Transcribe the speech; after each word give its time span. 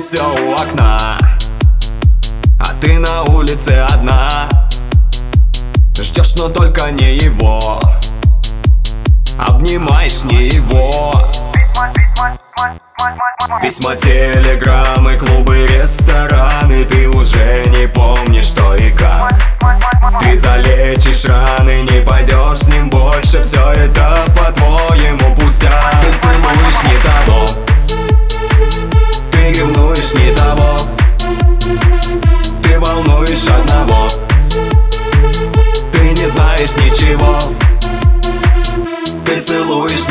все 0.00 0.22
у 0.22 0.52
окна. 0.52 1.18
А 2.60 2.66
ты 2.80 2.98
на 2.98 3.24
улице 3.24 3.84
одна. 3.92 4.48
Ждешь, 6.00 6.36
но 6.36 6.48
только 6.48 6.92
не 6.92 7.16
его. 7.16 7.80
Обнимаешь 9.36 10.22
не 10.24 10.48
его. 10.48 11.28
Письма, 13.60 13.96
телеграммы, 13.96 15.16
клубы, 15.16 15.66
рестораны. 15.66 16.84
Ты 16.84 17.08
уже 17.08 17.64
не 17.76 17.88
помнишь, 17.88 18.46
что 18.46 18.76
и 18.76 18.90
как. 18.90 19.34
Ты 20.20 20.36
залечишь 20.36 21.24
раны, 21.24 21.53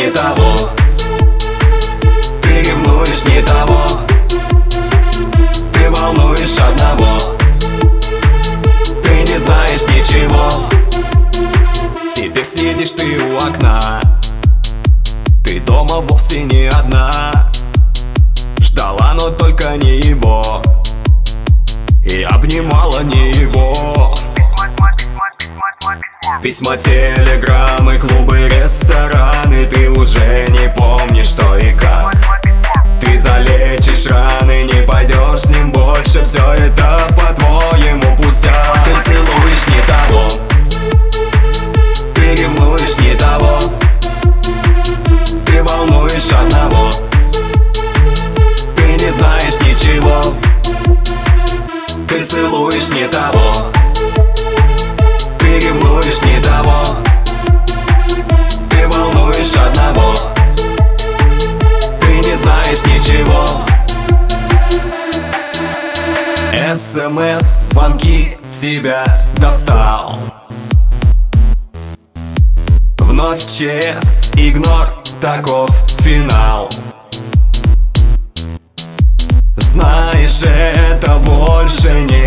не 0.00 0.10
того. 0.10 0.70
Ты 2.42 2.62
ревнуешь 2.62 3.22
не 3.26 3.42
того. 3.42 4.00
Ты 5.72 5.90
волнуешь 5.90 6.58
одного. 6.58 7.36
Ты 9.02 9.22
не 9.30 9.38
знаешь 9.38 9.82
ничего. 9.82 10.64
Теперь 12.14 12.46
сидишь 12.46 12.92
ты 12.92 13.18
у 13.18 13.36
окна. 13.36 14.00
Ты 15.44 15.60
дома 15.60 16.00
вовсе 16.00 16.44
не 16.44 16.68
одна. 16.68 17.50
Ждала, 18.60 19.12
но 19.14 19.28
только 19.28 19.76
не 19.76 20.00
его. 20.00 20.62
И 22.04 22.22
обнимала 22.22 23.02
не 23.02 23.32
его. 23.32 24.14
Письма, 26.42 26.78
телеграммы, 26.78 27.98
клубы, 27.98 28.39
Все 36.30 36.52
это 36.52 37.08
по-твоему 37.16 38.16
пустяк. 38.16 38.84
Ты 38.84 38.92
целуешь 39.02 39.66
не 39.66 39.82
того. 39.88 40.28
Ты 42.14 42.36
ревнуешь 42.36 42.96
не 42.98 43.16
того. 43.16 43.58
Ты 45.44 45.64
волнуешь 45.64 46.30
одного. 46.30 46.92
Ты 48.76 48.82
не 48.92 49.10
знаешь 49.10 49.58
ничего. 49.62 50.22
Ты 52.08 52.22
целуешь 52.22 52.90
не 52.90 53.08
того. 53.08 53.72
Ты 55.40 55.58
ревнуешь 55.58 56.22
не 56.22 56.40
того. 56.44 56.96
Ты 58.70 58.86
волнуешь 58.86 59.56
одного. 59.56 60.14
Ты 61.98 62.20
не 62.20 62.36
знаешь 62.36 62.84
ничего 62.84 63.69
СМС, 67.00 67.70
звонки 67.70 68.36
тебя 68.60 69.26
достал. 69.36 70.18
Вновь 72.98 73.40
ЧС, 73.40 74.30
игнор, 74.34 75.02
таков 75.18 75.70
финал. 76.00 76.68
Знаешь, 79.56 80.42
это 80.42 81.16
больше 81.24 81.90
не 82.02 82.19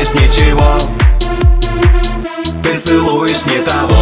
не 0.00 0.06
знаешь 0.06 0.14
ничего. 0.14 0.78
Ты 2.62 2.78
целуешь 2.78 3.44
не 3.46 3.58
того 3.60 3.99